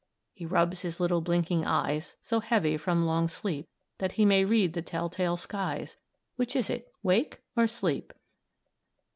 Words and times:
He 0.33 0.47
rubs 0.47 0.81
his 0.81 0.99
little 0.99 1.21
blinking 1.21 1.63
eyes, 1.63 2.17
So 2.21 2.39
heavy 2.39 2.75
from 2.75 3.05
long 3.05 3.27
sleep, 3.27 3.69
That 3.99 4.13
he 4.13 4.25
may 4.25 4.43
read 4.45 4.73
the 4.73 4.81
tell 4.81 5.09
tale 5.11 5.37
skies 5.37 5.95
Which 6.37 6.55
is 6.55 6.71
it 6.71 6.91
wake 7.03 7.43
or 7.55 7.67
sleep?" 7.67 8.11